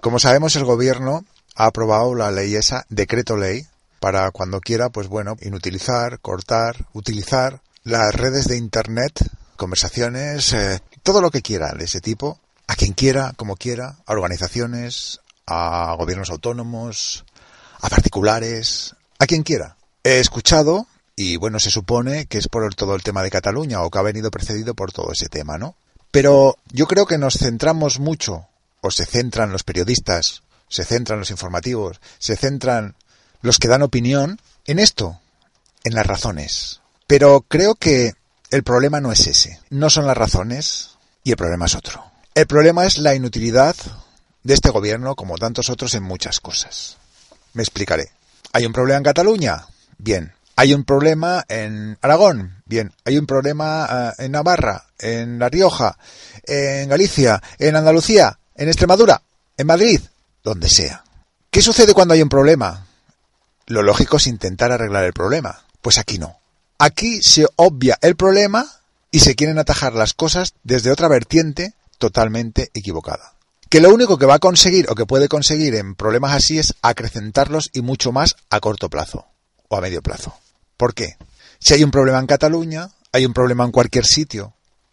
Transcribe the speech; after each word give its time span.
Como 0.00 0.18
sabemos, 0.18 0.56
el 0.56 0.64
gobierno 0.64 1.24
ha 1.56 1.66
aprobado 1.66 2.14
la 2.14 2.30
ley 2.30 2.54
esa, 2.54 2.86
decreto 2.88 3.36
ley, 3.36 3.66
para 4.00 4.30
cuando 4.30 4.60
quiera, 4.60 4.88
pues 4.88 5.08
bueno, 5.08 5.36
inutilizar, 5.42 6.20
cortar, 6.20 6.86
utilizar 6.94 7.60
las 7.84 8.14
redes 8.14 8.48
de 8.48 8.56
internet, 8.56 9.12
conversaciones, 9.56 10.54
eh, 10.54 10.80
todo 11.02 11.20
lo 11.20 11.30
que 11.30 11.42
quiera 11.42 11.74
de 11.74 11.84
ese 11.84 12.00
tipo, 12.00 12.40
a 12.66 12.76
quien 12.76 12.94
quiera, 12.94 13.34
como 13.36 13.56
quiera, 13.56 13.98
a 14.06 14.12
organizaciones, 14.12 15.20
a 15.46 15.94
gobiernos 15.98 16.30
autónomos, 16.30 17.26
a 17.82 17.90
particulares, 17.90 18.94
a 19.18 19.26
quien 19.26 19.42
quiera. 19.42 19.76
He 20.02 20.18
escuchado, 20.18 20.86
y 21.14 21.36
bueno, 21.36 21.58
se 21.58 21.70
supone 21.70 22.24
que 22.24 22.38
es 22.38 22.48
por 22.48 22.74
todo 22.74 22.94
el 22.94 23.02
tema 23.02 23.22
de 23.22 23.30
Cataluña 23.30 23.82
o 23.82 23.90
que 23.90 23.98
ha 23.98 24.02
venido 24.02 24.30
precedido 24.30 24.72
por 24.72 24.92
todo 24.92 25.12
ese 25.12 25.28
tema, 25.28 25.58
¿no? 25.58 25.74
Pero 26.10 26.56
yo 26.72 26.86
creo 26.86 27.04
que 27.04 27.18
nos 27.18 27.34
centramos 27.34 28.00
mucho 28.00 28.46
o 28.80 28.90
se 28.90 29.06
centran 29.06 29.52
los 29.52 29.64
periodistas, 29.64 30.42
se 30.68 30.84
centran 30.84 31.18
los 31.18 31.30
informativos, 31.30 32.00
se 32.18 32.36
centran 32.36 32.96
los 33.42 33.58
que 33.58 33.68
dan 33.68 33.82
opinión 33.82 34.40
en 34.66 34.78
esto, 34.78 35.20
en 35.84 35.94
las 35.94 36.06
razones. 36.06 36.80
Pero 37.06 37.44
creo 37.48 37.74
que 37.74 38.14
el 38.50 38.62
problema 38.62 39.00
no 39.00 39.12
es 39.12 39.26
ese, 39.26 39.60
no 39.70 39.90
son 39.90 40.06
las 40.06 40.16
razones 40.16 40.90
y 41.24 41.30
el 41.30 41.36
problema 41.36 41.66
es 41.66 41.74
otro. 41.74 42.04
El 42.34 42.46
problema 42.46 42.86
es 42.86 42.98
la 42.98 43.14
inutilidad 43.14 43.74
de 44.42 44.54
este 44.54 44.70
gobierno 44.70 45.14
como 45.14 45.36
tantos 45.36 45.70
otros 45.70 45.94
en 45.94 46.02
muchas 46.02 46.40
cosas. 46.40 46.96
Me 47.52 47.62
explicaré. 47.62 48.10
¿Hay 48.52 48.66
un 48.66 48.72
problema 48.72 48.98
en 48.98 49.04
Cataluña? 49.04 49.66
Bien. 49.98 50.32
¿Hay 50.56 50.74
un 50.74 50.84
problema 50.84 51.44
en 51.48 51.98
Aragón? 52.02 52.62
Bien. 52.66 52.92
¿Hay 53.04 53.18
un 53.18 53.26
problema 53.26 54.14
eh, 54.18 54.24
en 54.24 54.32
Navarra? 54.32 54.86
¿En 54.98 55.38
La 55.38 55.48
Rioja? 55.48 55.96
¿En 56.44 56.88
Galicia? 56.88 57.42
¿En 57.58 57.76
Andalucía? 57.76 58.39
En 58.60 58.68
Extremadura, 58.68 59.22
en 59.56 59.66
Madrid, 59.66 60.02
donde 60.44 60.68
sea. 60.68 61.02
¿Qué 61.50 61.62
sucede 61.62 61.94
cuando 61.94 62.12
hay 62.12 62.20
un 62.20 62.28
problema? 62.28 62.86
Lo 63.66 63.82
lógico 63.82 64.18
es 64.18 64.26
intentar 64.26 64.70
arreglar 64.70 65.04
el 65.04 65.14
problema. 65.14 65.64
Pues 65.80 65.96
aquí 65.96 66.18
no. 66.18 66.36
Aquí 66.78 67.22
se 67.22 67.46
obvia 67.56 67.98
el 68.02 68.16
problema 68.16 68.70
y 69.10 69.20
se 69.20 69.34
quieren 69.34 69.58
atajar 69.58 69.94
las 69.94 70.12
cosas 70.12 70.52
desde 70.62 70.90
otra 70.90 71.08
vertiente 71.08 71.72
totalmente 71.96 72.70
equivocada. 72.74 73.32
Que 73.70 73.80
lo 73.80 73.88
único 73.88 74.18
que 74.18 74.26
va 74.26 74.34
a 74.34 74.40
conseguir 74.40 74.90
o 74.90 74.94
que 74.94 75.06
puede 75.06 75.28
conseguir 75.28 75.74
en 75.74 75.94
problemas 75.94 76.34
así 76.34 76.58
es 76.58 76.74
acrecentarlos 76.82 77.70
y 77.72 77.80
mucho 77.80 78.12
más 78.12 78.36
a 78.50 78.60
corto 78.60 78.90
plazo 78.90 79.24
o 79.68 79.76
a 79.78 79.80
medio 79.80 80.02
plazo. 80.02 80.34
¿Por 80.76 80.92
qué? 80.92 81.16
Si 81.60 81.72
hay 81.72 81.82
un 81.82 81.90
problema 81.90 82.18
en 82.18 82.26
Cataluña, 82.26 82.90
hay 83.10 83.24
un 83.24 83.32
problema 83.32 83.64
en 83.64 83.72
cualquier 83.72 84.04
sitio, 84.04 84.52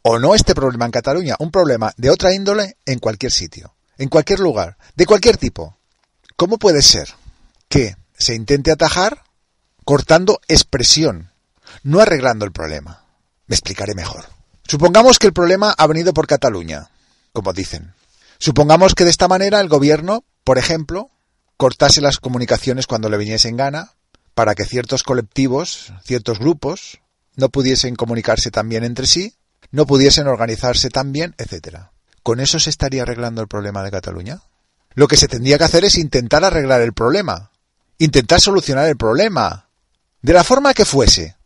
o 0.10 0.20
no 0.20 0.36
este 0.36 0.56
problema 0.56 0.86
en 0.86 0.92
Cataluña, 0.92 1.36
un 1.40 1.52
problema 1.52 1.94
de 1.98 2.10
otra 2.10 2.34
índole 2.34 2.78
en 2.86 3.00
cualquier 3.00 3.34
sitio, 3.34 3.76
en 3.98 4.08
cualquier 4.08 4.40
lugar, 4.40 4.78
de 4.96 5.06
cualquier 5.06 5.36
tipo. 5.36 5.78
¿Cómo 6.38 6.58
puede 6.58 6.82
ser 6.82 7.10
que 7.68 7.98
se 8.18 8.34
intente 8.34 8.72
atajar 8.72 9.24
cortando 9.84 10.40
expresión, 10.48 11.32
no 11.84 12.00
arreglando 12.00 12.46
el 12.46 12.54
problema? 12.54 13.04
Me 13.48 13.56
explicaré 13.56 13.96
mejor. 13.96 14.24
Supongamos 14.66 15.20
que 15.20 15.28
el 15.28 15.34
problema 15.34 15.76
ha 15.78 15.88
venido 15.88 16.14
por 16.14 16.26
Cataluña, 16.26 16.90
como 17.34 17.52
dicen. 17.52 17.94
Supongamos 18.38 18.96
que 18.96 19.04
de 19.04 19.10
esta 19.10 19.28
manera 19.28 19.60
el 19.60 19.68
gobierno, 19.68 20.24
por 20.46 20.58
ejemplo, 20.58 21.10
cortase 21.58 22.00
las 22.00 22.20
comunicaciones 22.20 22.88
cuando 22.88 23.10
le 23.10 23.18
viniese 23.18 23.50
en 23.50 23.58
gana 23.58 23.92
para 24.36 24.56
que 24.56 24.64
ciertos 24.64 25.04
colectivos, 25.04 25.92
ciertos 26.06 26.40
grupos, 26.40 27.02
no 27.36 27.50
pudiesen 27.50 27.98
comunicarse 27.98 28.52
también 28.52 28.86
entre 28.86 29.06
sí 29.06 29.34
no 29.72 29.86
pudiesen 29.86 30.28
organizarse 30.28 30.90
tan 30.90 31.12
bien, 31.12 31.36
etcétera. 31.38 31.92
¿Con 32.24 32.40
eso 32.40 32.60
se 32.60 32.70
estaría 32.70 33.04
arreglando 33.04 33.42
el 33.42 33.48
problema 33.48 33.84
de 33.84 33.92
Cataluña? 33.92 34.42
Lo 34.94 35.08
que 35.08 35.18
se 35.18 35.28
tendría 35.28 35.58
que 35.58 35.64
hacer 35.64 35.86
es 35.86 35.98
intentar 35.98 36.44
arreglar 36.44 36.82
el 36.82 36.94
problema, 36.94 37.52
intentar 38.00 38.42
solucionar 38.42 38.88
el 38.88 38.98
problema, 38.98 39.70
de 40.22 40.34
la 40.34 40.44
forma 40.44 40.74
que 40.74 40.86
fuese. 40.86 41.38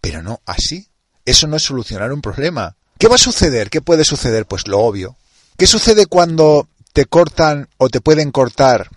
Pero 0.00 0.22
no 0.22 0.40
así. 0.46 0.88
Eso 1.24 1.46
no 1.46 1.56
es 1.56 1.62
solucionar 1.62 2.12
un 2.12 2.22
problema. 2.22 2.76
¿Qué 2.98 3.08
va 3.08 3.16
a 3.16 3.18
suceder? 3.18 3.70
¿Qué 3.70 3.80
puede 3.80 4.04
suceder? 4.04 4.46
Pues 4.46 4.68
lo 4.68 4.80
obvio. 4.80 5.16
¿Qué 5.56 5.66
sucede 5.66 6.06
cuando 6.06 6.68
te 6.92 7.06
cortan 7.06 7.68
o 7.76 7.88
te 7.88 8.00
pueden 8.00 8.30
cortar 8.30 8.90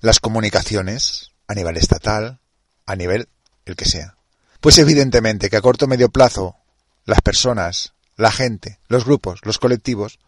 las 0.00 0.20
comunicaciones 0.20 1.32
a 1.48 1.54
nivel 1.54 1.76
estatal, 1.76 2.40
a 2.86 2.96
nivel 2.96 3.28
el 3.64 3.76
que 3.76 3.84
sea? 3.84 4.16
Pues 4.60 4.78
evidentemente 4.78 5.50
que 5.50 5.56
a 5.56 5.60
corto 5.60 5.86
o 5.86 5.88
medio 5.88 6.08
plazo 6.08 6.56
las 7.04 7.20
personas 7.20 7.94
la 8.16 8.30
gente, 8.30 8.78
los 8.88 9.04
grupos, 9.04 9.40
los 9.44 9.58
colectivos, 9.58 10.18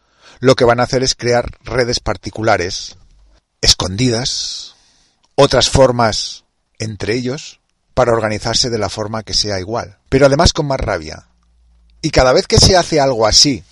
lo 0.41 0.57
que 0.57 0.65
van 0.65 0.81
a 0.81 0.85
hacer 0.85 1.03
es 1.03 1.15
crear 1.15 1.59
redes 1.63 2.01
particulares, 2.01 2.97
escondidas, 3.61 4.75
otras 5.35 5.71
formas 5.71 6.45
entre 6.79 7.15
ellos, 7.15 7.61
para 7.95 8.13
organizarse 8.13 8.71
de 8.71 8.79
la 8.79 8.89
forma 8.89 9.23
que 9.23 9.35
sea 9.35 9.61
igual, 9.61 9.99
pero 10.09 10.27
además 10.27 10.53
con 10.53 10.67
más 10.67 10.81
rabia. 10.81 11.29
Y 12.03 12.11
cada 12.11 12.33
vez 12.33 12.47
que 12.47 12.59
se 12.59 12.77
hace 12.77 13.01
algo 13.01 13.27
así, 13.27 13.63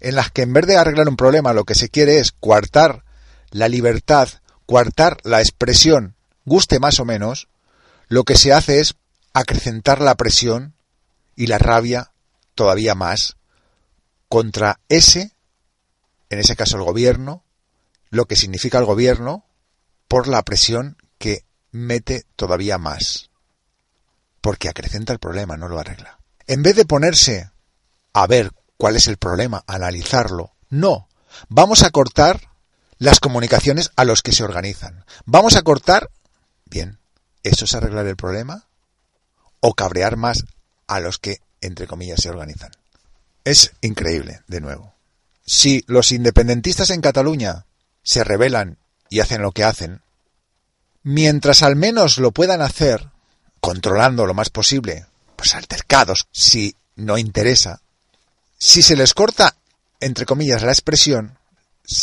en 0.00 0.16
las 0.16 0.30
que 0.30 0.42
en 0.42 0.52
vez 0.52 0.66
de 0.66 0.76
arreglar 0.76 1.08
un 1.08 1.16
problema 1.16 1.52
lo 1.52 1.64
que 1.64 1.74
se 1.74 1.88
quiere 1.88 2.18
es 2.18 2.32
coartar 2.32 3.04
la 3.50 3.68
libertad, 3.68 4.28
coartar 4.66 5.18
la 5.22 5.40
expresión, 5.40 6.14
guste 6.44 6.78
más 6.80 7.00
o 7.00 7.04
menos, 7.04 7.48
lo 8.08 8.24
que 8.24 8.36
se 8.36 8.52
hace 8.52 8.80
es 8.80 8.96
acrecentar 9.32 10.00
la 10.00 10.16
presión 10.16 10.74
y 11.36 11.46
la 11.46 11.58
rabia 11.58 12.10
todavía 12.54 12.94
más 12.94 13.36
contra 14.30 14.78
ese, 14.88 15.32
en 16.30 16.38
ese 16.38 16.54
caso 16.54 16.76
el 16.76 16.84
gobierno, 16.84 17.42
lo 18.10 18.26
que 18.26 18.36
significa 18.36 18.78
el 18.78 18.84
gobierno, 18.84 19.44
por 20.06 20.28
la 20.28 20.42
presión 20.44 20.96
que 21.18 21.44
mete 21.72 22.24
todavía 22.36 22.78
más. 22.78 23.30
Porque 24.40 24.68
acrecenta 24.68 25.12
el 25.12 25.18
problema, 25.18 25.56
no 25.56 25.68
lo 25.68 25.80
arregla. 25.80 26.20
En 26.46 26.62
vez 26.62 26.76
de 26.76 26.84
ponerse 26.84 27.50
a 28.12 28.26
ver 28.28 28.52
cuál 28.76 28.94
es 28.94 29.08
el 29.08 29.16
problema, 29.16 29.64
analizarlo, 29.66 30.54
no. 30.68 31.08
Vamos 31.48 31.82
a 31.82 31.90
cortar 31.90 32.52
las 32.98 33.18
comunicaciones 33.18 33.90
a 33.96 34.04
los 34.04 34.22
que 34.22 34.32
se 34.32 34.44
organizan. 34.44 35.04
Vamos 35.24 35.56
a 35.56 35.62
cortar, 35.62 36.08
bien, 36.66 37.00
¿eso 37.42 37.64
es 37.64 37.74
arreglar 37.74 38.06
el 38.06 38.16
problema? 38.16 38.68
¿O 39.58 39.74
cabrear 39.74 40.16
más 40.16 40.44
a 40.86 41.00
los 41.00 41.18
que, 41.18 41.40
entre 41.60 41.88
comillas, 41.88 42.20
se 42.20 42.30
organizan? 42.30 42.70
Es 43.50 43.72
increíble, 43.80 44.42
de 44.46 44.60
nuevo. 44.60 44.94
Si 45.44 45.82
los 45.88 46.12
independentistas 46.12 46.90
en 46.90 47.00
Cataluña 47.00 47.66
se 48.00 48.22
rebelan 48.22 48.78
y 49.08 49.18
hacen 49.18 49.42
lo 49.42 49.50
que 49.50 49.64
hacen, 49.64 50.02
mientras 51.02 51.64
al 51.64 51.74
menos 51.74 52.18
lo 52.18 52.30
puedan 52.30 52.62
hacer, 52.62 53.08
controlando 53.60 54.24
lo 54.24 54.34
más 54.34 54.50
posible, 54.50 55.06
pues 55.34 55.56
altercados, 55.56 56.28
si 56.30 56.76
no 56.94 57.18
interesa, 57.18 57.80
si 58.56 58.82
se 58.82 58.94
les 58.94 59.14
corta, 59.14 59.56
entre 59.98 60.26
comillas, 60.26 60.62
la 60.62 60.70
expresión, 60.70 61.36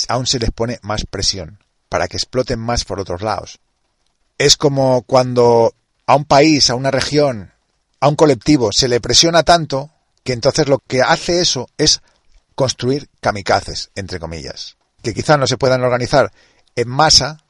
aún 0.09 0.27
se 0.27 0.39
les 0.39 0.51
pone 0.51 0.79
más 0.81 1.05
presión, 1.05 1.59
para 1.87 2.09
que 2.09 2.17
exploten 2.17 2.59
más 2.59 2.83
por 2.83 2.99
otros 2.99 3.21
lados. 3.21 3.59
Es 4.37 4.57
como 4.57 5.03
cuando 5.03 5.73
a 6.07 6.17
un 6.17 6.25
país, 6.25 6.69
a 6.69 6.75
una 6.75 6.91
región, 6.91 7.53
a 8.01 8.09
un 8.09 8.17
colectivo 8.17 8.73
se 8.73 8.89
le 8.89 8.99
presiona 8.99 9.43
tanto 9.43 9.91
que 10.27 10.33
entonces 10.33 10.67
lo 10.67 10.79
que 10.79 11.01
hace 11.01 11.39
eso 11.39 11.69
es 11.77 12.01
construir 12.53 13.07
kamikazes, 13.21 13.91
entre 13.95 14.19
comillas, 14.19 14.75
que 15.01 15.13
quizá 15.13 15.37
no 15.37 15.47
se 15.47 15.55
puedan 15.55 15.85
organizar 15.85 16.33
en 16.75 16.89
masa, 16.89 17.45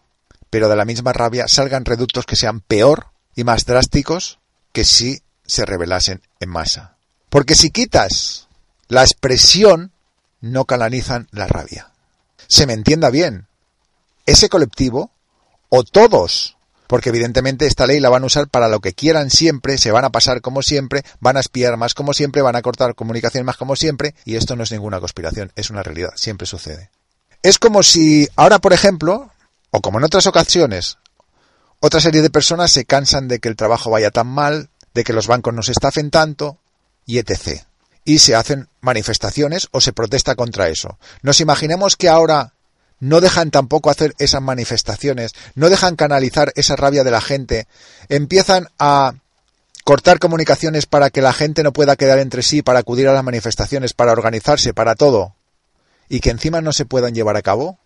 pero 0.52 0.70
de 0.70 0.76
la 0.76 0.86
misma 0.86 1.12
rabia 1.12 1.48
salgan 1.48 1.86
reductos 1.86 2.28
que 2.28 2.36
sean 2.36 2.60
peor 2.60 3.08
y 3.36 3.46
más 3.46 3.66
drásticos 3.66 4.38
que 4.74 4.86
si 4.86 5.24
se 5.44 5.66
rebelasen 5.66 6.22
en 6.40 6.50
masa. 6.50 6.98
Porque 7.30 7.56
si 7.56 7.72
quitas 7.72 8.48
la 8.90 9.02
expresión, 9.02 9.92
no 10.40 10.66
canalizan 10.66 11.30
la 11.32 11.48
rabia. 11.48 11.90
Se 12.46 12.68
me 12.68 12.74
entienda 12.74 13.10
bien. 13.10 13.48
Ese 14.28 14.50
colectivo, 14.50 15.10
o 15.70 15.84
todos 15.84 16.57
porque 16.88 17.10
evidentemente 17.10 17.68
esta 17.68 17.86
ley 17.86 18.00
la 18.00 18.10
van 18.10 18.24
a 18.24 18.28
usar 18.28 18.48
para 18.48 18.68
lo 18.68 18.80
que 18.80 18.94
quieran 18.94 19.30
siempre, 19.30 19.78
se 19.78 19.92
van 19.92 20.06
a 20.06 20.10
pasar 20.10 20.42
como 20.42 20.62
siempre, 20.62 21.04
van 21.20 21.38
a 21.38 21.42
espiar 21.42 21.78
más 21.78 21.94
como 21.94 22.14
siempre, 22.14 22.42
van 22.42 22.56
a 22.56 22.62
cortar 22.62 22.96
comunicación 22.96 23.46
más 23.46 23.58
como 23.58 23.76
siempre, 23.76 24.16
y 24.26 24.36
esto 24.36 24.56
no 24.56 24.64
es 24.64 24.72
ninguna 24.72 25.00
conspiración, 25.00 25.52
es 25.56 25.70
una 25.70 25.84
realidad, 25.84 26.12
siempre 26.16 26.48
sucede. 26.48 26.90
Es 27.44 27.60
como 27.60 27.84
si 27.84 28.28
ahora, 28.36 28.60
por 28.60 28.74
ejemplo, 28.74 29.32
O 29.70 29.82
como 29.82 30.00
en 30.00 30.06
otras 30.06 30.28
ocasiones, 30.28 30.98
otra 31.80 32.00
serie 32.00 32.22
de 32.22 32.30
personas 32.30 32.72
se 32.72 32.86
cansan 32.86 33.28
de 33.28 33.40
que 33.40 33.50
el 33.50 33.56
trabajo 33.56 33.92
vaya 33.92 34.12
tan 34.12 34.28
mal, 34.28 34.70
de 34.94 35.04
que 35.04 35.14
los 35.14 35.28
bancos 35.28 35.54
nos 35.54 35.70
estafen 35.70 36.10
tanto, 36.10 36.58
y 37.06 37.20
etc. 37.20 37.64
Y 38.04 38.20
se 38.20 38.36
hacen 38.36 38.70
manifestaciones 38.82 39.68
o 39.72 39.82
se 39.82 39.94
protesta 39.94 40.36
contra 40.36 40.70
eso. 40.70 40.98
Nos 41.22 41.42
imaginemos 41.42 41.96
que 41.96 42.10
ahora 42.10 42.54
no 43.00 43.22
dejan 43.22 43.52
tampoco 43.52 43.90
hacer 43.90 44.16
esas 44.18 44.42
manifestaciones, 44.42 45.34
no 45.56 45.70
dejan 45.70 45.96
canalizar 45.96 46.52
esa 46.56 46.76
rabia 46.76 47.04
de 47.04 47.12
la 47.12 47.22
gente, 47.22 47.68
empiezan 48.10 48.68
a 48.80 49.14
cortar 49.84 50.20
comunicaciones 50.20 50.86
para 50.86 51.10
que 51.10 51.22
la 51.22 51.34
gente 51.34 51.64
no 51.64 51.72
pueda 51.72 51.96
quedar 51.96 52.20
entre 52.20 52.44
sí, 52.44 52.62
para 52.62 52.80
acudir 52.80 53.08
a 53.08 53.14
las 53.14 53.24
manifestaciones, 53.24 53.94
para 53.94 54.12
organizarse, 54.12 54.74
para 54.74 54.96
todo, 54.96 55.36
y 56.10 56.20
que 56.20 56.30
encima 56.30 56.62
no 56.62 56.74
se 56.74 56.86
puedan 56.86 57.14
llevar 57.14 57.38
a 57.38 57.42
cabo? 57.42 57.80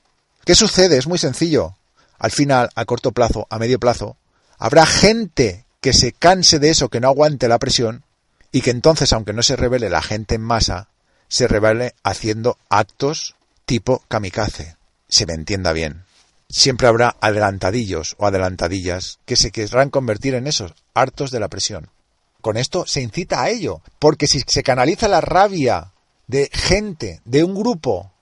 ¿Qué 0.45 0.55
sucede? 0.55 0.97
Es 0.97 1.07
muy 1.07 1.17
sencillo. 1.17 1.75
Al 2.17 2.31
final, 2.31 2.69
a 2.75 2.85
corto 2.85 3.11
plazo, 3.11 3.47
a 3.49 3.59
medio 3.59 3.79
plazo, 3.79 4.17
habrá 4.57 4.85
gente 4.85 5.65
que 5.79 5.93
se 5.93 6.11
canse 6.11 6.59
de 6.59 6.69
eso, 6.69 6.89
que 6.89 6.99
no 6.99 7.07
aguante 7.07 7.47
la 7.47 7.59
presión, 7.59 8.03
y 8.51 8.61
que 8.61 8.71
entonces, 8.71 9.13
aunque 9.13 9.33
no 9.33 9.43
se 9.43 9.55
revele 9.55 9.89
la 9.89 10.01
gente 10.01 10.35
en 10.35 10.41
masa, 10.41 10.89
se 11.27 11.47
revele 11.47 11.93
haciendo 12.03 12.57
actos 12.69 13.35
tipo 13.65 14.03
kamikaze. 14.07 14.75
Se 15.11 15.25
me 15.25 15.33
entienda 15.33 15.73
bien. 15.73 16.05
Siempre 16.49 16.87
habrá 16.87 17.17
adelantadillos 17.19 18.15
o 18.17 18.25
adelantadillas 18.25 19.19
que 19.25 19.35
se 19.35 19.51
querrán 19.51 19.89
convertir 19.89 20.35
en 20.35 20.47
esos, 20.47 20.73
hartos 20.93 21.31
de 21.31 21.39
la 21.41 21.49
presión. 21.49 21.89
Con 22.39 22.55
esto 22.55 22.85
se 22.87 23.01
incita 23.01 23.41
a 23.41 23.49
ello, 23.49 23.81
porque 23.99 24.25
si 24.25 24.41
se 24.47 24.63
canaliza 24.63 25.09
la 25.09 25.19
rabia 25.19 25.91
de 26.27 26.49
gente, 26.51 27.21
de 27.25 27.43
un 27.43 27.53
grupo, 27.53 28.13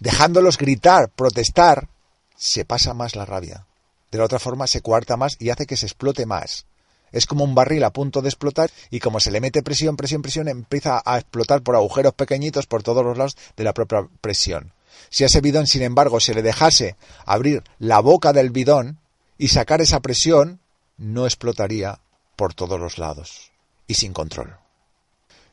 dejándolos 0.00 0.56
gritar, 0.56 1.10
protestar, 1.10 1.88
se 2.34 2.64
pasa 2.64 2.94
más 2.94 3.14
la 3.14 3.26
rabia. 3.26 3.66
De 4.10 4.16
la 4.16 4.24
otra 4.24 4.38
forma 4.38 4.66
se 4.66 4.80
cuarta 4.80 5.18
más 5.18 5.36
y 5.38 5.50
hace 5.50 5.66
que 5.66 5.76
se 5.76 5.86
explote 5.86 6.24
más. 6.24 6.64
Es 7.12 7.26
como 7.26 7.44
un 7.44 7.54
barril 7.54 7.84
a 7.84 7.92
punto 7.92 8.22
de 8.22 8.30
explotar 8.30 8.70
y 8.90 9.00
como 9.00 9.20
se 9.20 9.30
le 9.30 9.42
mete 9.42 9.62
presión, 9.62 9.98
presión, 9.98 10.22
presión, 10.22 10.48
empieza 10.48 11.02
a 11.04 11.18
explotar 11.18 11.60
por 11.60 11.76
agujeros 11.76 12.14
pequeñitos 12.14 12.66
por 12.66 12.82
todos 12.82 13.04
los 13.04 13.18
lados 13.18 13.36
de 13.54 13.64
la 13.64 13.74
propia 13.74 14.08
presión. 14.22 14.72
Si 15.10 15.24
a 15.24 15.26
ese 15.26 15.40
bidón, 15.40 15.66
sin 15.66 15.82
embargo, 15.82 16.20
se 16.20 16.34
le 16.34 16.42
dejase 16.42 16.96
abrir 17.24 17.62
la 17.78 18.00
boca 18.00 18.32
del 18.32 18.50
bidón 18.50 18.98
y 19.38 19.48
sacar 19.48 19.80
esa 19.80 20.00
presión, 20.00 20.60
no 20.96 21.26
explotaría 21.26 22.00
por 22.36 22.54
todos 22.54 22.78
los 22.78 22.98
lados 22.98 23.52
y 23.86 23.94
sin 23.94 24.12
control. 24.12 24.56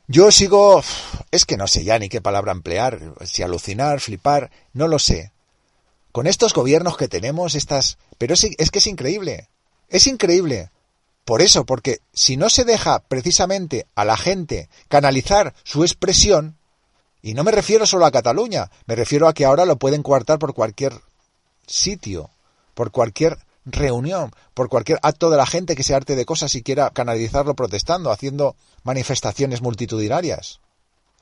Yo 0.08 0.32
sigo, 0.32 0.82
es 1.30 1.44
que 1.44 1.56
no 1.56 1.68
sé 1.68 1.84
ya 1.84 1.98
ni 1.98 2.08
qué 2.08 2.20
palabra 2.20 2.52
emplear, 2.52 3.14
si 3.24 3.42
alucinar, 3.42 4.00
flipar, 4.00 4.50
no 4.72 4.88
lo 4.88 4.98
sé. 4.98 5.32
Con 6.10 6.26
estos 6.26 6.52
gobiernos 6.52 6.96
que 6.96 7.06
tenemos, 7.06 7.54
estas... 7.54 7.98
Pero 8.18 8.34
es, 8.34 8.44
es 8.58 8.70
que 8.70 8.80
es 8.80 8.86
increíble, 8.88 9.48
es 9.88 10.08
increíble. 10.08 10.70
Por 11.24 11.42
eso, 11.42 11.64
porque 11.64 12.00
si 12.12 12.36
no 12.36 12.50
se 12.50 12.64
deja 12.64 13.00
precisamente 13.00 13.86
a 13.94 14.04
la 14.04 14.16
gente 14.16 14.68
canalizar 14.88 15.54
su 15.62 15.84
expresión, 15.84 16.56
y 17.22 17.34
no 17.34 17.44
me 17.44 17.50
refiero 17.50 17.86
solo 17.86 18.06
a 18.06 18.10
Cataluña, 18.10 18.70
me 18.86 18.96
refiero 18.96 19.28
a 19.28 19.34
que 19.34 19.44
ahora 19.44 19.64
lo 19.64 19.76
pueden 19.76 20.02
coartar 20.02 20.38
por 20.38 20.54
cualquier 20.54 20.94
sitio, 21.66 22.30
por 22.74 22.90
cualquier 22.90 23.38
reunión, 23.64 24.32
por 24.54 24.68
cualquier 24.68 24.98
acto 25.02 25.30
de 25.30 25.36
la 25.36 25.46
gente 25.46 25.76
que 25.76 25.82
se 25.82 25.94
arte 25.94 26.16
de 26.16 26.24
cosas 26.24 26.54
y 26.54 26.62
quiera 26.62 26.90
canalizarlo 26.90 27.54
protestando, 27.54 28.10
haciendo 28.10 28.56
manifestaciones 28.82 29.60
multitudinarias. 29.60 30.60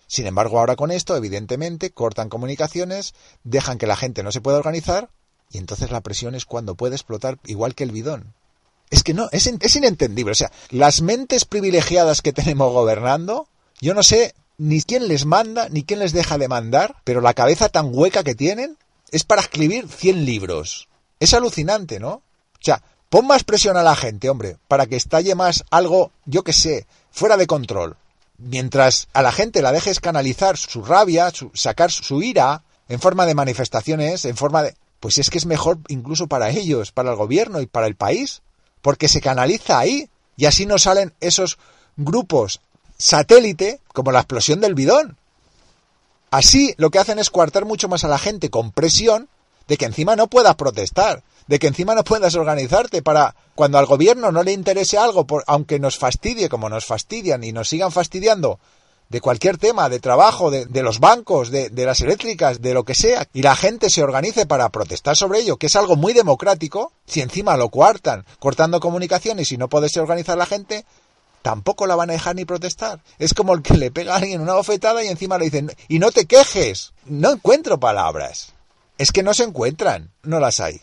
Sin 0.06 0.26
embargo, 0.26 0.58
ahora 0.58 0.76
con 0.76 0.90
esto, 0.90 1.16
evidentemente, 1.16 1.90
cortan 1.90 2.28
comunicaciones, 2.28 3.14
dejan 3.44 3.76
que 3.76 3.86
la 3.86 3.96
gente 3.96 4.22
no 4.22 4.32
se 4.32 4.40
pueda 4.40 4.58
organizar, 4.58 5.10
y 5.50 5.58
entonces 5.58 5.90
la 5.90 6.00
presión 6.00 6.34
es 6.34 6.46
cuando 6.46 6.76
puede 6.76 6.94
explotar 6.94 7.38
igual 7.44 7.74
que 7.74 7.84
el 7.84 7.92
bidón. 7.92 8.34
Es 8.90 9.02
que 9.02 9.12
no, 9.12 9.28
es, 9.32 9.46
es 9.46 9.76
inentendible. 9.76 10.32
O 10.32 10.34
sea, 10.34 10.50
las 10.70 11.02
mentes 11.02 11.44
privilegiadas 11.44 12.22
que 12.22 12.32
tenemos 12.32 12.72
gobernando, 12.72 13.48
yo 13.80 13.92
no 13.92 14.02
sé 14.02 14.34
ni 14.58 14.82
quién 14.82 15.08
les 15.08 15.25
manda, 15.25 15.69
ni 15.70 15.84
quién 15.84 16.00
les 16.00 16.12
deja 16.12 16.37
de 16.37 16.49
mandar, 16.49 16.96
pero 17.05 17.20
la 17.20 17.34
cabeza 17.34 17.69
tan 17.69 17.90
hueca 17.93 18.25
que 18.25 18.34
tienen 18.34 18.76
es 19.10 19.25
para 19.25 19.40
escribir 19.40 19.88
100 19.88 20.25
libros. 20.26 20.88
Es 21.20 21.32
alucinante, 21.32 22.00
¿no? 22.00 22.10
O 22.10 22.60
sea, 22.60 22.82
pon 23.08 23.26
más 23.26 23.44
presión 23.44 23.76
a 23.76 23.82
la 23.82 23.96
gente, 23.96 24.28
hombre, 24.28 24.58
para 24.66 24.87
que 24.87 24.96
estalle 24.96 25.34
más 25.34 25.64
algo, 25.70 26.10
yo 26.26 26.43
que 26.43 26.52
sé, 26.52 26.87
fuera 27.10 27.37
de 27.37 27.46
control. 27.46 27.96
Mientras 28.37 29.08
a 29.12 29.22
la 29.22 29.32
gente 29.32 29.62
la 29.62 29.72
dejes 29.72 30.00
canalizar 30.00 30.56
su 30.56 30.84
rabia, 30.84 31.32
sacar 31.54 31.90
su 31.90 32.22
ira 32.22 32.62
en 32.88 33.00
forma 33.00 33.26
de 33.26 33.34
manifestaciones, 33.34 34.25
en 34.25 34.37
forma 34.37 34.62
de... 34.62 34.75
Pues 35.00 35.19
es 35.19 35.31
que 35.31 35.38
es 35.38 35.46
mejor 35.46 35.78
incluso 35.87 36.26
para 36.26 36.50
ellos, 36.50 36.90
para 36.90 37.11
el 37.11 37.16
gobierno 37.16 37.61
y 37.61 37.66
para 37.66 37.87
el 37.87 37.94
país, 37.94 38.43
porque 38.82 39.06
se 39.06 39.20
canaliza 39.20 39.78
ahí 39.78 40.11
y 40.37 40.46
así 40.46 40.66
no 40.66 40.78
salen 40.78 41.14
esos 41.20 41.58
grupos 41.96 42.61
satélite 42.98 43.80
como 43.92 44.12
la 44.12 44.20
explosión 44.20 44.60
del 44.60 44.74
bidón. 44.74 45.16
Así 46.30 46.74
lo 46.76 46.90
que 46.90 46.98
hacen 46.98 47.18
es 47.18 47.30
coartar 47.30 47.64
mucho 47.64 47.88
más 47.88 48.04
a 48.04 48.08
la 48.08 48.18
gente 48.18 48.50
con 48.50 48.72
presión 48.72 49.28
de 49.66 49.76
que 49.76 49.86
encima 49.86 50.16
no 50.16 50.26
puedas 50.26 50.56
protestar, 50.56 51.22
de 51.46 51.58
que 51.58 51.68
encima 51.68 51.94
no 51.94 52.04
puedas 52.04 52.34
organizarte 52.34 53.02
para 53.02 53.34
cuando 53.54 53.78
al 53.78 53.86
gobierno 53.86 54.32
no 54.32 54.42
le 54.42 54.52
interese 54.52 54.98
algo, 54.98 55.26
por, 55.26 55.44
aunque 55.46 55.78
nos 55.78 55.98
fastidie 55.98 56.48
como 56.48 56.68
nos 56.68 56.86
fastidian 56.86 57.44
y 57.44 57.52
nos 57.52 57.68
sigan 57.68 57.92
fastidiando 57.92 58.58
de 59.08 59.22
cualquier 59.22 59.56
tema, 59.56 59.88
de 59.88 60.00
trabajo, 60.00 60.50
de, 60.50 60.82
los 60.82 61.00
bancos, 61.00 61.50
de, 61.50 61.70
de, 61.70 61.86
las 61.86 62.02
eléctricas, 62.02 62.60
de 62.60 62.74
lo 62.74 62.84
que 62.84 62.94
sea, 62.94 63.26
y 63.32 63.40
la 63.40 63.56
gente 63.56 63.88
se 63.88 64.02
organice 64.02 64.44
para 64.44 64.68
protestar 64.68 65.16
sobre 65.16 65.40
ello, 65.40 65.56
que 65.56 65.66
es 65.66 65.76
algo 65.76 65.96
muy 65.96 66.12
democrático, 66.12 66.92
si 67.06 67.22
encima 67.22 67.56
lo 67.56 67.70
coartan, 67.70 68.26
cortando 68.38 68.80
comunicaciones 68.80 69.50
y 69.50 69.56
no 69.56 69.68
puede 69.68 69.88
organizar 69.98 70.36
la 70.36 70.44
gente, 70.44 70.84
tampoco 71.43 71.87
la 71.87 71.96
van 71.96 72.11
a 72.11 72.14
dejar 72.14 72.37
ni 72.37 72.44
protestar. 72.44 73.00
Es 73.19 73.35
como 73.35 73.55
el 73.55 73.62
que 73.62 73.76
le 73.76 73.90
pega 73.90 74.14
a 74.14 74.17
alguien 74.17 74.40
una 74.40 74.55
bofetada 74.55 75.02
y 75.02 75.08
encima 75.08 75.38
le 75.38 75.46
dicen, 75.46 75.73
y 75.88 75.99
no 75.99 76.11
te 76.11 76.26
quejes. 76.26 76.93
No 77.05 77.31
encuentro 77.32 77.79
palabras. 77.81 78.52
Es 78.99 79.12
que 79.12 79.23
no 79.23 79.35
se 79.35 79.44
encuentran, 79.44 80.11
no 80.23 80.40
las 80.40 80.61
hay. 80.61 80.81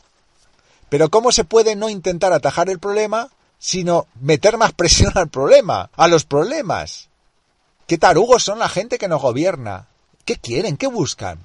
Pero 0.90 1.10
¿cómo 1.10 1.31
se 1.31 1.44
puede 1.44 1.75
no 1.75 1.90
intentar 1.90 2.34
atajar 2.34 2.69
el 2.69 2.80
problema, 2.80 3.30
sino 3.60 4.07
meter 4.22 4.57
más 4.57 4.74
presión 4.74 5.12
al 5.16 5.30
problema, 5.30 5.90
a 5.96 6.07
los 6.07 6.25
problemas? 6.25 7.10
¿Qué 7.88 7.98
tarugos 7.98 8.44
son 8.44 8.60
la 8.60 8.69
gente 8.69 8.98
que 8.98 9.07
nos 9.07 9.22
gobierna? 9.22 9.88
¿Qué 10.24 10.38
quieren? 10.38 10.78
¿Qué 10.78 10.88
buscan? 10.88 11.40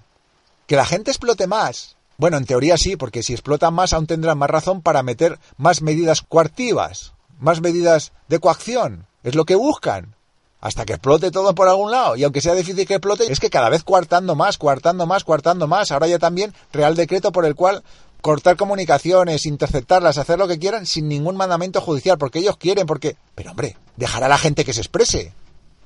¿Que 0.66 0.76
la 0.76 0.86
gente 0.86 1.10
explote 1.10 1.46
más? 1.46 1.96
Bueno, 2.16 2.36
en 2.36 2.44
teoría 2.44 2.76
sí, 2.76 2.96
porque 2.96 3.22
si 3.22 3.32
explotan 3.32 3.74
más 3.74 3.92
aún 3.92 4.06
tendrán 4.06 4.38
más 4.38 4.50
razón 4.50 4.82
para 4.82 5.02
meter 5.02 5.38
más 5.56 5.82
medidas 5.82 6.22
coartivas 6.22 7.12
más 7.40 7.60
medidas 7.60 8.12
de 8.28 8.38
coacción. 8.38 9.06
Es 9.22 9.34
lo 9.34 9.44
que 9.44 9.54
buscan. 9.54 10.14
Hasta 10.60 10.84
que 10.84 10.92
explote 10.92 11.30
todo 11.30 11.54
por 11.54 11.68
algún 11.68 11.90
lado. 11.90 12.16
Y 12.16 12.24
aunque 12.24 12.42
sea 12.42 12.54
difícil 12.54 12.86
que 12.86 12.94
explote, 12.94 13.32
es 13.32 13.40
que 13.40 13.48
cada 13.48 13.70
vez 13.70 13.82
coartando 13.82 14.34
más, 14.34 14.58
coartando 14.58 15.06
más, 15.06 15.24
coartando 15.24 15.66
más. 15.66 15.90
Ahora 15.90 16.06
ya 16.06 16.18
también 16.18 16.54
Real 16.72 16.94
Decreto 16.94 17.32
por 17.32 17.46
el 17.46 17.54
cual 17.54 17.82
cortar 18.20 18.56
comunicaciones, 18.56 19.46
interceptarlas, 19.46 20.18
hacer 20.18 20.38
lo 20.38 20.46
que 20.46 20.58
quieran 20.58 20.84
sin 20.84 21.08
ningún 21.08 21.36
mandamiento 21.36 21.80
judicial, 21.80 22.18
porque 22.18 22.40
ellos 22.40 22.58
quieren, 22.58 22.86
porque... 22.86 23.16
Pero 23.34 23.52
hombre, 23.52 23.76
dejar 23.96 24.22
a 24.22 24.28
la 24.28 24.36
gente 24.36 24.64
que 24.64 24.74
se 24.74 24.80
exprese. 24.80 25.32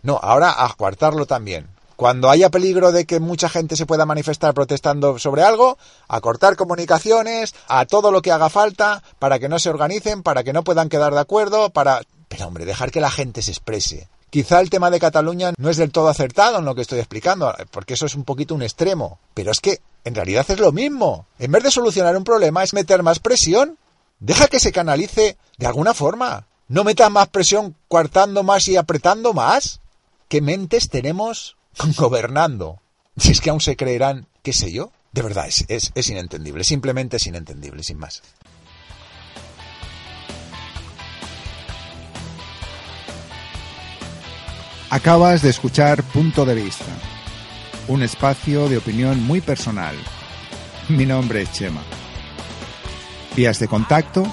No, 0.02 0.18
ahora 0.20 0.64
a 0.64 0.74
coartarlo 0.74 1.26
también. 1.26 1.68
Cuando 1.96 2.28
haya 2.28 2.50
peligro 2.50 2.90
de 2.90 3.04
que 3.04 3.20
mucha 3.20 3.48
gente 3.48 3.76
se 3.76 3.86
pueda 3.86 4.04
manifestar 4.04 4.52
protestando 4.52 5.18
sobre 5.18 5.42
algo, 5.42 5.78
a 6.08 6.20
cortar 6.20 6.56
comunicaciones, 6.56 7.54
a 7.68 7.86
todo 7.86 8.10
lo 8.10 8.20
que 8.20 8.32
haga 8.32 8.50
falta, 8.50 9.02
para 9.18 9.38
que 9.38 9.48
no 9.48 9.58
se 9.58 9.70
organicen, 9.70 10.22
para 10.22 10.42
que 10.42 10.52
no 10.52 10.64
puedan 10.64 10.88
quedar 10.88 11.14
de 11.14 11.20
acuerdo, 11.20 11.70
para... 11.70 12.00
Pero 12.28 12.48
hombre, 12.48 12.64
dejar 12.64 12.90
que 12.90 13.00
la 13.00 13.10
gente 13.10 13.42
se 13.42 13.52
exprese. 13.52 14.08
Quizá 14.30 14.58
el 14.58 14.70
tema 14.70 14.90
de 14.90 14.98
Cataluña 14.98 15.52
no 15.56 15.70
es 15.70 15.76
del 15.76 15.92
todo 15.92 16.08
acertado 16.08 16.58
en 16.58 16.64
lo 16.64 16.74
que 16.74 16.82
estoy 16.82 16.98
explicando, 16.98 17.54
porque 17.70 17.94
eso 17.94 18.06
es 18.06 18.16
un 18.16 18.24
poquito 18.24 18.56
un 18.56 18.62
extremo. 18.62 19.20
Pero 19.32 19.52
es 19.52 19.60
que 19.60 19.80
en 20.02 20.16
realidad 20.16 20.44
es 20.48 20.58
lo 20.58 20.72
mismo. 20.72 21.26
En 21.38 21.52
vez 21.52 21.62
de 21.62 21.70
solucionar 21.70 22.16
un 22.16 22.24
problema 22.24 22.64
es 22.64 22.74
meter 22.74 23.04
más 23.04 23.20
presión. 23.20 23.78
Deja 24.18 24.48
que 24.48 24.58
se 24.58 24.72
canalice 24.72 25.36
de 25.56 25.66
alguna 25.68 25.94
forma. 25.94 26.48
No 26.66 26.82
metas 26.82 27.12
más 27.12 27.28
presión 27.28 27.76
coartando 27.86 28.42
más 28.42 28.66
y 28.66 28.76
apretando 28.76 29.34
más. 29.34 29.78
¿Qué 30.26 30.40
mentes 30.40 30.88
tenemos 30.88 31.56
gobernando. 31.96 32.80
Si 33.16 33.30
es 33.30 33.40
que 33.40 33.50
aún 33.50 33.60
se 33.60 33.76
creerán, 33.76 34.26
qué 34.42 34.52
sé 34.52 34.72
yo. 34.72 34.92
De 35.12 35.22
verdad, 35.22 35.46
es, 35.46 35.92
es, 35.94 36.10
inentendible. 36.10 36.64
Simplemente 36.64 37.18
es 37.18 37.26
inentendible, 37.26 37.84
sin 37.84 37.98
más. 37.98 38.22
Acabas 44.90 45.42
de 45.42 45.50
escuchar 45.50 46.02
Punto 46.02 46.44
de 46.44 46.54
Vista, 46.54 46.84
un 47.88 48.02
espacio 48.02 48.68
de 48.68 48.78
opinión 48.78 49.22
muy 49.22 49.40
personal. 49.40 49.96
Mi 50.88 51.06
nombre 51.06 51.42
es 51.42 51.52
Chema. 51.52 51.82
Vías 53.36 53.58
de 53.58 53.68
contacto, 53.68 54.24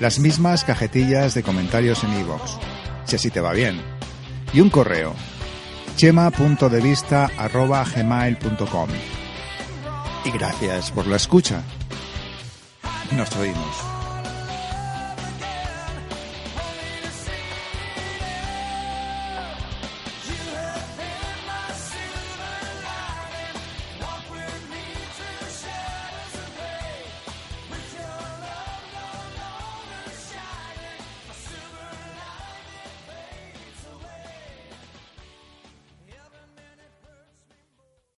las 0.00 0.18
mismas 0.18 0.64
cajetillas 0.64 1.34
de 1.34 1.42
comentarios 1.42 2.04
en 2.04 2.20
iVoox, 2.20 2.58
si 3.04 3.16
así 3.16 3.30
te 3.30 3.40
va 3.40 3.52
bien. 3.52 3.80
Y 4.52 4.60
un 4.60 4.70
correo, 4.70 5.14
chema.devista.gmail.com 5.96 8.88
Y 10.24 10.30
gracias 10.30 10.90
por 10.90 11.06
la 11.06 11.16
escucha. 11.16 11.62
Nos 13.12 13.36
oímos. 13.36 13.95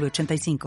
906985. 0.00 0.58